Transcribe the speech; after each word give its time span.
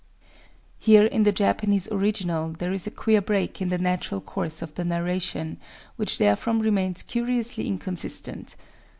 [_Here, 0.81 1.07
in 1.07 1.25
the 1.25 1.31
Japanese 1.31 1.87
original, 1.91 2.53
there 2.53 2.71
is 2.71 2.87
a 2.87 2.89
queer 2.89 3.21
break 3.21 3.61
in 3.61 3.69
the 3.69 3.77
natural 3.77 4.19
course 4.19 4.63
of 4.63 4.73
the 4.73 4.83
narration, 4.83 5.59
which 5.95 6.17
therefrom 6.17 6.59
remains 6.59 7.03
curiously 7.03 7.67
inconsistent. 7.67 8.55